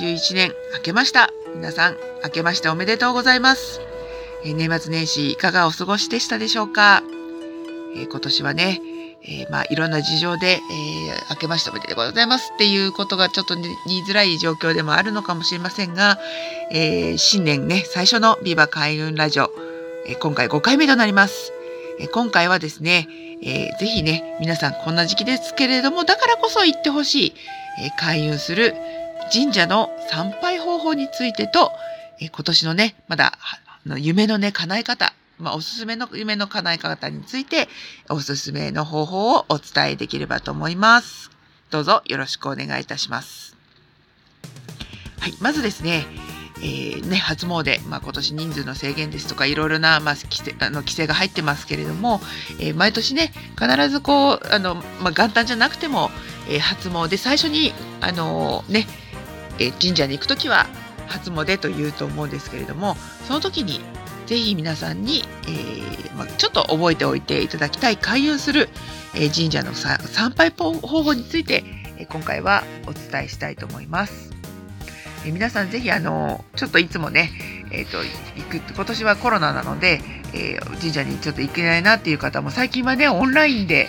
[0.00, 1.28] 2021年明けました。
[1.54, 3.80] 皆さん、明けましておめでとうございます。
[4.46, 7.02] え、年末年始いかがお過ごしでしたでしょうか、
[7.94, 8.80] え、今年はね、
[9.24, 13.68] えー、まあいろんな事情で、えー、明けましておめでとうございますっていうことがちょっと言い
[14.08, 16.18] づらい状況でもあるのかもしれませんが、
[16.70, 19.50] えー、新年ね、最初のビバ開運ラジオ、
[20.06, 21.52] えー、今回5回目となります。
[21.98, 23.06] えー、今回はですね、
[23.42, 27.34] えー、ぜひね、皆さんこんな時期ですけれども、だからこそ行ってほしい、
[27.84, 28.74] えー、開運する
[29.32, 31.72] 神社の参拝方法についてと、
[32.20, 33.38] え、今年のね、まだ
[33.96, 37.68] 夢のね、叶え方、まあ、おすすめの夢の叶え方について、
[38.08, 41.30] おすすめの方法をお伝えできればと思います。
[41.70, 43.56] どうぞよろしくお願いいたします。
[45.20, 46.06] はい、まずですね、
[46.62, 52.20] えー、ね、初詣、まあ、今年人数の制限ですとかいろいろな、まあ、規制あの規制が入ってますけれども、
[52.58, 56.10] えー、毎年ね必ずこうあの、まあ、元旦じゃなくても、
[56.48, 58.86] えー、初詣最初にあのね、
[59.60, 60.66] え神社に行く時は
[61.06, 62.96] 初詣というと思うんですけれども
[63.28, 63.80] その時に
[64.26, 68.68] ぜひ皆さんに、えー、まあ、ちょっと覚えておいていただきたい開運する、
[69.14, 71.64] えー、神社の参拝方法について、
[71.98, 74.30] えー、今回はお伝えしたいと思います。
[75.26, 77.30] え皆さんぜひあのちょっといつもね、
[77.72, 80.00] えーと、行く今年はコロナなので、
[80.32, 83.88] え神社にちょっと行けないなっていう方も最近はねオンラインで、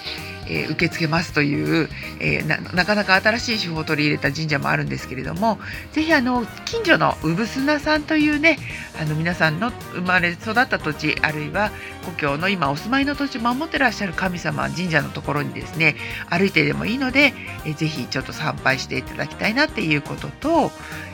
[0.52, 5.58] えー、受け付けますという、えー、なかなか新しい手法を取り入れた神社もあるんですけれども
[5.94, 8.58] ぜひあの近所の産砂さんというね
[9.00, 11.72] あの皆さんの生まれ育った土地あるいは
[12.06, 15.96] 故郷の今お住まいの土地を守ってらっしゃる神様神社のところにですね
[16.30, 17.34] 歩いてでもいいので、
[17.66, 20.72] えー、ぜひちょっと参拝していただきたいなっていうことと、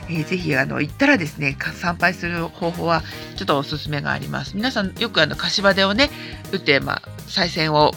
[0.10, 3.04] えー、ぜひあの行ったらですね参拝する方法は
[3.36, 4.56] ちょっとおすすめがあります。
[4.56, 6.10] 皆さんよくあの柏手をね
[6.52, 7.92] 打って、まあ、賽銭を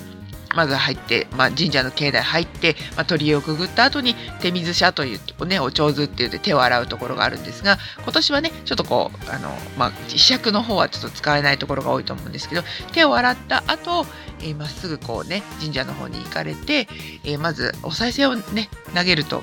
[0.54, 12.62] まず入って、まあ、神社の境内入って、まあ、鳥居をくぐった後に手水舎というねお長図って言って手を洗うところがあるんですが今年はねちょっとこうあの、まあ、磁石の方はちょっと使えないところが多いと思うんですけど
[12.92, 14.06] 手を洗った後
[14.42, 16.88] えー、まっすぐこうね神社の方に行かれて、
[17.24, 19.42] えー、まずお賽銭をね投げるとん？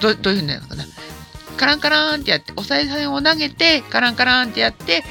[0.00, 0.84] どどういうふうになるのかな？
[1.56, 5.02] カランカランってやってお賽銭を投げてカランカランってやって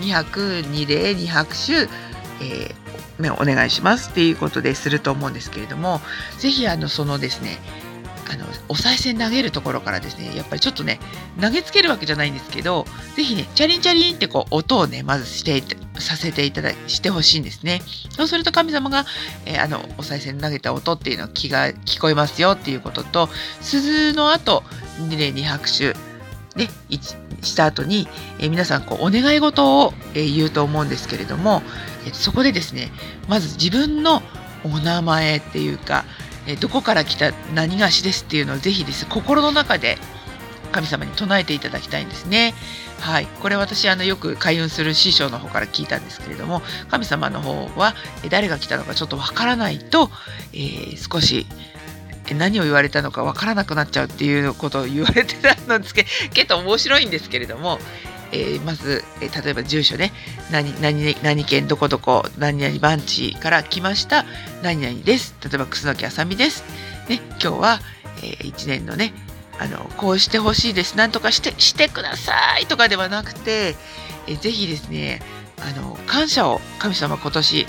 [0.00, 2.83] 2拍2礼2拍手、えー
[3.18, 6.00] ね、お願いしますっていうことですると思うんですけれども
[6.38, 7.58] 是非あのそのですね
[8.32, 10.98] あのお賽銭投げるところからですねやっぱりちょっとね
[11.40, 15.62] 投げつけるわけじゃないんですけど是非ねチャリンチャリンってこう音をねまずして
[16.00, 17.82] させていただしてほしいんですね。
[18.10, 19.04] そうすると神様が、
[19.46, 23.28] えー、あのお賽銭投げた音っていうの気が聞こえますよっていうことと
[23.60, 24.64] 鈴の後
[24.98, 25.94] 2礼2拍手
[26.56, 26.68] ね、
[27.44, 31.62] した後に、えー、皆さんこうお願い事を、えー、言うと思うんですけれども、
[32.06, 32.90] えー、そこでですね
[33.28, 34.22] まず自分の
[34.64, 36.04] お名前っていうか、
[36.46, 39.98] えどこから来た何がしですっていうのをぜひです心の中で
[40.72, 42.54] 神様に唱えていただきたいんですね。
[43.00, 47.94] はい、これ私あのよく開運する師匠の方から聞いたんですけれども神様の方は
[48.30, 50.10] 誰が来たのかちょっとわからないと、
[50.52, 51.46] え少し
[52.34, 57.78] 何を言われたのかわからなくなっちゃうっていうことを言われてたんですけど結構面白いんですけれども、
[58.32, 60.12] えー、まず、えー、例えば住所ね。
[60.50, 64.24] 何何何県どこどこ何々番地から来ました。
[64.62, 65.34] 何々です。
[65.42, 66.64] 例えば楠木あさみです、
[67.08, 67.80] ね、今日は、
[68.22, 69.14] えー、1年のね
[69.58, 70.96] あのこうしてほしいです。
[70.96, 72.66] 何とかしてしてください。
[72.66, 73.76] とかではなくて、
[74.26, 75.22] えー、ぜひですね
[75.58, 77.66] あの感謝を神様今年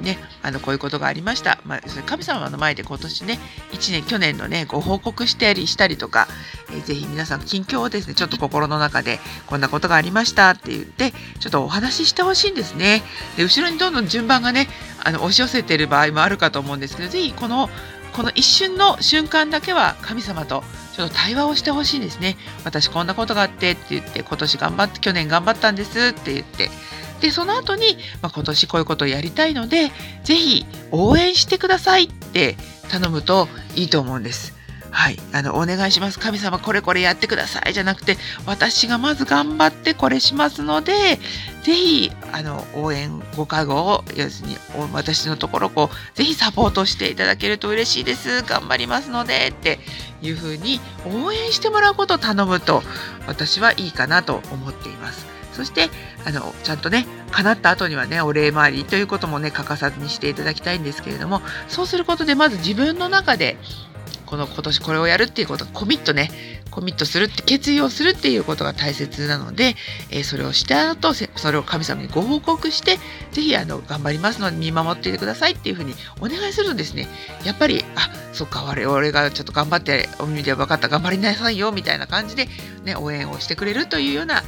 [0.00, 3.38] ね、あのこういうことがありました、まあ、それ神様の前で今年ね
[3.72, 6.28] 1年去年のねご報告したりしたりとか、
[6.70, 13.02] えー、ぜひ皆さん近況をですねちょっと心の中でこんなことがありましたって言ってちょっとお話ししてほしいんですね。
[13.36, 14.68] で後ろにどんどん順番がね
[15.02, 17.70] あの押し寄せている場合もあるかと思うんですけどぜひこの
[18.12, 20.62] この一瞬の瞬間だけは神様と
[20.94, 22.36] ちょっと対話をしてほしいんですね。
[22.64, 26.70] 私こんなことがあってって言って今年頑張って去年頑張ったんですって言って
[27.20, 29.90] でその後に、まあ、今年こういうことをやりたいので
[30.24, 32.56] 是非応援してくださいって
[32.90, 34.56] 頼むといいと思うんです。
[34.96, 38.16] はい、あのお願いします神様これこれやってくださいじゃなくて
[38.46, 41.18] 私がまず頑張ってこれしますので
[41.64, 44.56] 是非あの応援ご加護を要するに
[44.94, 49.80] 私のところこうぜひサポートしていただけると嬉しいです頑張りますのでって
[50.22, 52.82] いうふうに応援してもらうことを頼むと
[53.26, 55.35] 私はいいかなと思っています。
[55.56, 55.88] そして
[56.26, 63.56] あのちゃんとね叶った後にはねお礼参りということもね欠かさずにしていただきたいんですけれどもそうすることでまず自分の中で
[64.26, 66.30] この今年これをやるっていうことコミットね
[66.70, 69.76] コミットするって決意をするっていうことが大切なので、
[70.10, 72.98] えー、それをした後それを神様にご報告して
[73.32, 77.08] 是非あの頑張りますので見守っていてくださいっていうふうにお願いするとですね。
[77.44, 82.48] やっぱりあそっか我々がちょっと頑張ってお耳で分かった頑張りなさいよみたいな感じで、
[82.84, 84.42] ね、応援をしてくれるというような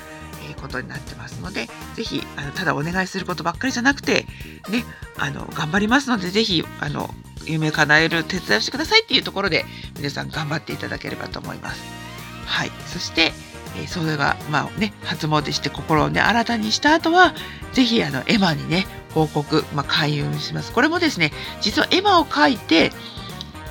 [0.59, 4.27] ことになってますので是非あのただお願いすることばっかりじゃなくて
[4.69, 4.85] ね
[5.17, 7.11] あの頑張りますので是非あの
[7.47, 9.65] 夢叶える手伝いをしてくださいっていうところで
[9.97, 11.83] 皆さん頑張っていただければと思います。
[12.45, 13.33] はい、そして、
[13.77, 17.35] えー、それがまあね初詣して心をね新たにした後は
[17.73, 20.73] 是非あのエマにね報告、まあ、開運します。
[20.73, 22.93] これもですね実はエマを書いて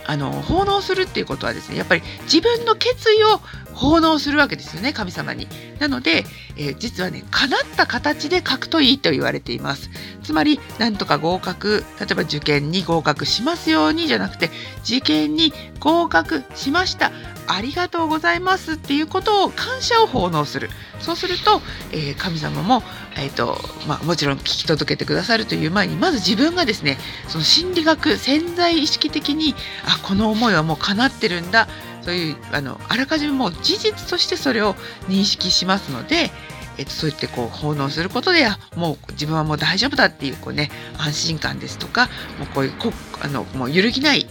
[0.07, 3.39] あの奉納するっていうことはですねやっぱり自分の決意を
[3.74, 5.48] 奉納するわけですよね神様に。
[5.80, 6.25] なので、
[6.56, 9.92] えー、実はね叶った形で書くといいと言われています。
[10.24, 14.50] つまりなんとか合格例えば受験に合格しますようにじゃなくて
[14.83, 17.12] 受験に合格しました
[17.47, 20.69] ありがとうございますっていうことを感謝を奉納する。
[20.99, 21.61] そうすると、
[21.91, 22.83] えー、神様も、
[23.15, 23.57] えーと
[23.88, 26.97] まあ、もちろん聞き届けてくださるという前にまず自分がですね
[27.27, 29.53] その心理学潜在意識的に
[29.85, 31.67] あこの思いはもう叶ってるんだ
[32.01, 34.75] そういうあのあらかじめもう事実としてそれを
[35.07, 36.31] 認識しますので、
[36.77, 42.07] えっと、そうやってこう奉納することでもう自分はもう大丈夫だっていうこう、ね、安心感ですとか
[42.39, 44.27] もうこういうこあのもう揺るぎない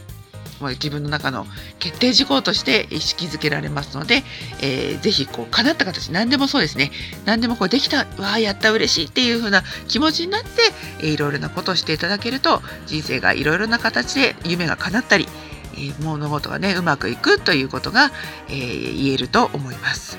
[0.61, 1.47] もう自分の中の
[1.79, 4.23] 決定事項として意識づけられますので、
[4.63, 6.91] えー、ぜひこう叶った形何でもそうですね
[7.25, 10.49] 何でもこうできたわあやった嬉しいっていう風な気持ちになって、
[11.01, 15.27] えー、いろいろなことをしていただけると人生がいろいろな形で夢が叶ったり
[15.79, 18.11] え物事がねうまくいくということが、
[18.49, 20.19] えー、言えると思います。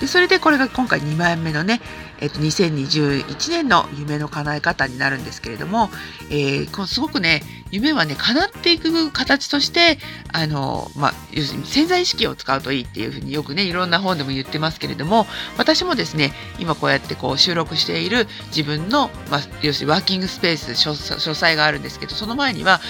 [0.00, 1.80] でそれでこれが今回2枚目のね、
[2.20, 5.88] えっと、2021年の夢の叶え方になるんですけれども、
[6.30, 9.98] えー、すごくね夢はね叶っていく形として
[10.32, 15.26] あの、まあ、要するに潜在意識を使うといいっていうふうによくねいろんな本でも言ってますけれども
[15.58, 22.80] 私もですね今こうやってこう収録している自分の、まあ、要するにワーキングスペース書書斎があるんですけどその前には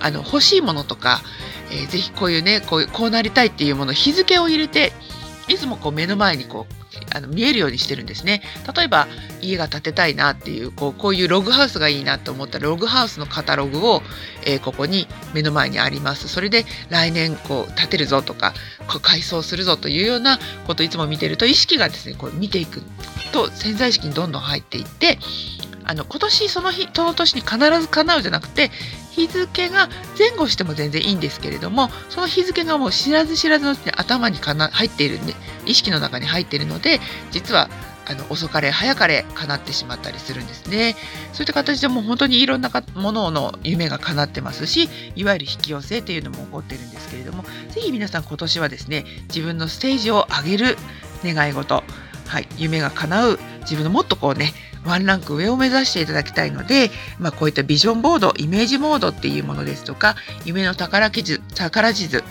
[0.00, 1.20] あの欲しいものとか
[1.70, 4.92] えー、ぜひこういうねこうこうなりたいっていうもの日付を入れて
[5.48, 8.42] いつもこう目の前にこうあの見えるようにしてるんですね。
[8.74, 9.06] 例えば
[9.40, 14.02] 家が建てたいなっていうこうこういうログハウスがいいなと思ったらログハウスのカタログを、
[14.44, 16.28] えー、ここに目の前にあります。
[16.28, 18.54] それで来年こう建てるぞとか
[19.02, 22.82] 改装するぞというようなことをいつも見てると意識がですねこう見ていく
[23.32, 25.18] と潜在意識にどんどん入っていって
[25.84, 28.70] あの今年その日その年に必ず叶うじゃなくて
[29.16, 35.34] 日付が前後しても全然いいんですけれどもその日付がもう知らず知らずのうちに頭にかな入っているんで
[35.64, 37.70] 意識の中に入っているので実は
[38.08, 40.94] あの遅かれ早かれ叶ってしまったりするんですね。
[41.32, 50.76] そういった形でもう本当にいろんなものの夢が叶ってますしいわゆる引き寄せっていうのも起こってるんですけれども是非皆さん今年はですね自分のステージを上げる
[51.24, 51.82] 願い事、
[52.26, 54.52] はい、夢が叶う自分のもっとこうね
[54.84, 60.14] ワンランク上を目指していただきたいので、まあ、こういったビジョンボードイメージモードっていうものですとか
[60.44, 62.22] 夢の宝地図宝地図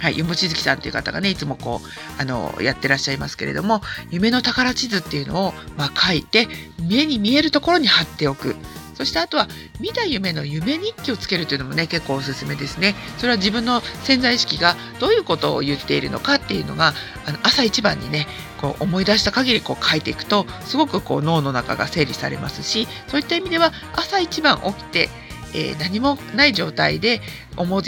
[0.00, 6.48] はい、夢地月さんという方がねいつもこうあのやってらっしゃいますけれども夢の宝地図っていうのを、まあ、書いて
[6.88, 8.56] 目に見えるところに貼っておく。
[9.00, 9.48] そしてあとは
[9.80, 12.94] 見た夢の夢日記をつけるというのもね結構おすすめですね。
[13.16, 16.92] それは自分の潜在意識がどういうことを言っているのかっていうのが
[17.24, 18.26] あの朝一番にね
[18.60, 25.08] こう思い出した限りこう書いていくとすごくこう脳の中が整理されますしそういった意味では朝一番起きて、
[25.54, 27.22] えー、何もない状態で
[27.56, 27.84] 思い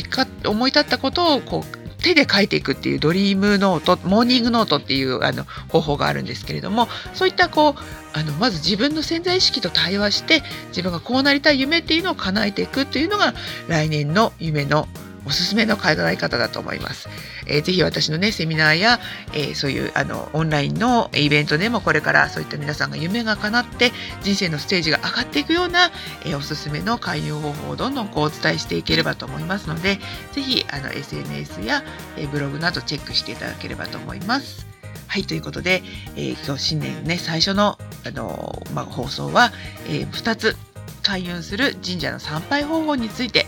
[0.47, 7.75] 思い立ったことをこう手で書いていくっていうドリームノートモーニングノートっていうあの方法があるんですけれどもそういったこう
[8.13, 13.35] あのまず自分の潜在意識と対話して自分がこうなりたい夢っていうのを叶えていくっていうのが
[13.69, 14.87] 来年の夢の
[15.25, 17.09] おすすめの考え方だと思います。
[17.47, 19.01] えー、ぜひ私のねセミナーや、
[19.33, 25.91] えー、そういうあのオンラインのイベントでもこれからそういった皆さんが夢が叶って人生のステージが上がっていくような、
[26.25, 29.99] えー、おすすめの開運方法をどんどんこうお伝えしていければと思いますので
[30.33, 31.83] ぜひあの SNS や、
[32.17, 34.67] えブログなどチェックしていただければと思います。
[35.07, 35.83] はい、ということで、
[36.17, 39.53] え今日新年ね最初のあの、まあ、放送は、
[39.87, 40.57] え2つ
[41.03, 43.47] 開運する神社の参拝方法について、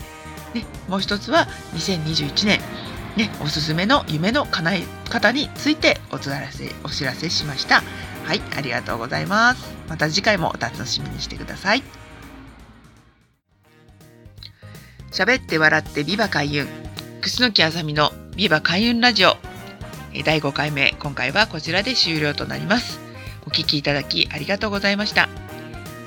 [0.87, 2.59] もう一つは2021年、
[3.17, 7.81] ね、おすすめの夢の叶え方についてお知らせお知らせしました。
[8.25, 9.73] はい、ありがとうございます。
[9.87, 11.83] また次回もお楽しみにしてください。
[15.15, 16.67] 喋って笑ってビバ開運
[17.21, 19.37] 楠木あさみのビバ開運ラジオ
[20.25, 22.99] 第5回目今回はこちらで終了となります
[23.47, 25.29] お聞きいただきありがとうございました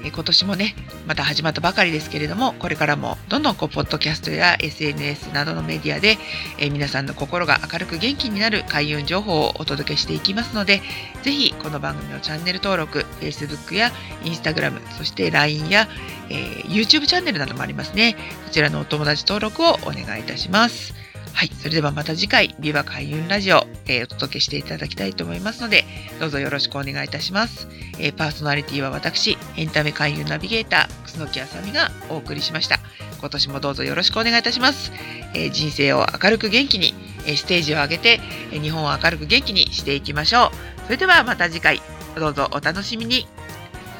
[0.04, 0.74] え今年もね
[1.06, 6.18] また始まったばかりですけれどもこれからもどんどんこうポッドキャストや SNS などのメディアで、
[6.58, 10.80] え皆さんの心が明るく元気になる開運情報をお届けしていきますので
[11.22, 13.90] ぜひこの番組のチャンネル登録 Facebook や
[14.24, 15.88] Instagram そして LINE や、
[16.30, 21.07] えー、YouTube チャンネルなどもありますねこちらのお友達登録をお願いいたします。
[21.32, 21.50] はい。
[21.54, 25.84] それではまた次回、ビバ開運ラジオ、えー、お届けしていただきたいと思いますので、
[26.18, 27.68] どうぞよろしくお願いいたします。
[27.98, 32.80] えー、パーソナリティは私、エンタメ開運ナビゲーター、楠木あさみがお送りしました。
[33.20, 34.92] 今年もどうぞよろしくお願いいたします。
[35.34, 36.94] えー、人生を明るく元気に、
[37.26, 38.20] えステージを上げて、
[38.52, 40.84] え日本を明るく元気にしていきましょう。
[40.84, 41.82] それではまた次回、
[42.16, 43.26] どうぞお楽しみに。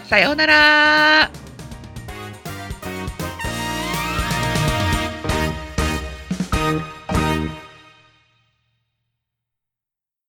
[0.08, 1.47] さようなら